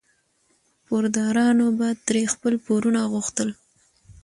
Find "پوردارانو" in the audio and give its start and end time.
0.85-1.67